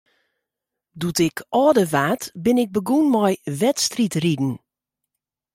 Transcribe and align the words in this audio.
Doe't 0.99 1.23
ik 1.29 1.37
âlder 1.61 1.87
waard, 1.93 2.23
bin 2.45 2.57
ik 2.63 2.69
begûn 2.77 3.07
mei 3.15 3.33
wedstriidriden. 3.61 4.53